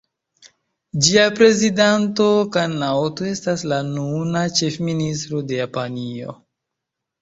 [1.07, 6.41] Ĝia prezidanto Kan Naoto estas la nuna ĉefministro de Japanio.